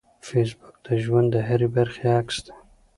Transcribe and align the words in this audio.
فېسبوک 0.27 0.75
د 0.85 0.87
ژوند 1.03 1.27
د 1.33 1.37
هرې 1.47 1.67
برخې 1.75 2.05
عکس 2.19 2.37
دی 2.45 2.53